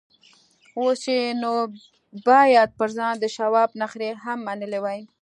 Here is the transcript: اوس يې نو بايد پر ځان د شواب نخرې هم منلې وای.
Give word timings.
اوس 0.79 1.01
يې 1.13 1.21
نو 1.41 1.51
بايد 2.27 2.69
پر 2.79 2.89
ځان 2.97 3.13
د 3.19 3.25
شواب 3.35 3.69
نخرې 3.81 4.09
هم 4.23 4.39
منلې 4.47 4.79
وای. 4.83 5.01